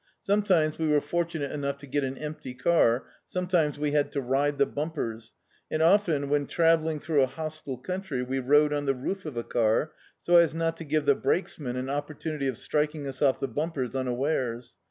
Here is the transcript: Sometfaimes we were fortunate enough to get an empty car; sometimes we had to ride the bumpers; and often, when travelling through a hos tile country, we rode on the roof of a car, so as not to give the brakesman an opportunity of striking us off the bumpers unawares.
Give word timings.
Sometfaimes 0.23 0.79
we 0.79 0.87
were 0.87 0.99
fortunate 0.99 1.51
enough 1.51 1.77
to 1.77 1.85
get 1.85 2.03
an 2.03 2.17
empty 2.17 2.55
car; 2.55 3.03
sometimes 3.27 3.77
we 3.77 3.91
had 3.91 4.11
to 4.13 4.19
ride 4.19 4.57
the 4.57 4.65
bumpers; 4.65 5.33
and 5.69 5.83
often, 5.83 6.27
when 6.27 6.47
travelling 6.47 6.99
through 6.99 7.21
a 7.21 7.27
hos 7.27 7.61
tile 7.61 7.77
country, 7.77 8.23
we 8.23 8.39
rode 8.39 8.73
on 8.73 8.87
the 8.87 8.95
roof 8.95 9.27
of 9.27 9.37
a 9.37 9.43
car, 9.43 9.91
so 10.19 10.37
as 10.37 10.55
not 10.55 10.75
to 10.77 10.85
give 10.85 11.05
the 11.05 11.13
brakesman 11.13 11.75
an 11.75 11.87
opportunity 11.87 12.47
of 12.47 12.57
striking 12.57 13.05
us 13.05 13.21
off 13.21 13.39
the 13.39 13.47
bumpers 13.47 13.95
unawares. 13.95 14.73